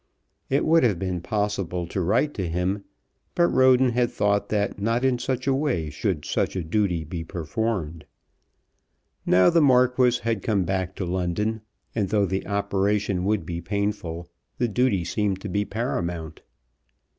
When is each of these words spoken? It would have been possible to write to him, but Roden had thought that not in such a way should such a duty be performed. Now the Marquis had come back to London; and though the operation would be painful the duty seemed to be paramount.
It 0.49 0.65
would 0.65 0.81
have 0.81 0.97
been 0.97 1.21
possible 1.21 1.85
to 1.85 2.01
write 2.01 2.33
to 2.33 2.49
him, 2.49 2.85
but 3.35 3.49
Roden 3.53 3.89
had 3.91 4.09
thought 4.11 4.49
that 4.49 4.79
not 4.81 5.05
in 5.05 5.19
such 5.19 5.45
a 5.45 5.53
way 5.53 5.91
should 5.91 6.25
such 6.25 6.55
a 6.55 6.63
duty 6.63 7.03
be 7.03 7.23
performed. 7.23 8.05
Now 9.27 9.51
the 9.51 9.61
Marquis 9.61 10.17
had 10.23 10.41
come 10.41 10.63
back 10.65 10.95
to 10.95 11.05
London; 11.05 11.61
and 11.93 12.09
though 12.09 12.25
the 12.25 12.47
operation 12.47 13.25
would 13.25 13.45
be 13.45 13.61
painful 13.61 14.27
the 14.57 14.67
duty 14.67 15.03
seemed 15.03 15.39
to 15.41 15.49
be 15.49 15.65
paramount. 15.65 16.41